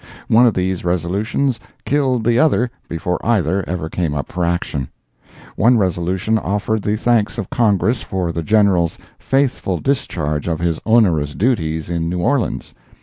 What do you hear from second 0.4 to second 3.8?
of these resolutions killed the other before either